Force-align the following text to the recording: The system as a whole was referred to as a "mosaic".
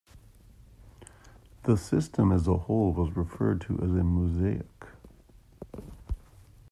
The 1.65 1.77
system 1.77 2.31
as 2.31 2.47
a 2.47 2.55
whole 2.57 2.91
was 2.91 3.15
referred 3.15 3.61
to 3.61 3.75
as 3.83 3.91
a 3.91 4.03
"mosaic". 4.03 4.87